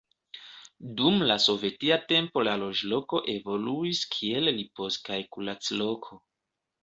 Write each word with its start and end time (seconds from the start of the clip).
Dum 0.99 1.19
sovetia 1.43 1.97
tempo 2.11 2.43
la 2.47 2.55
loĝloko 2.63 3.21
evoluis 3.35 4.01
kiel 4.15 4.53
ripoz- 4.61 4.99
kaj 5.11 5.19
kurac-loko. 5.37 6.19